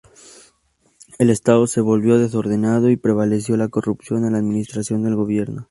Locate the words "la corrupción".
3.55-4.25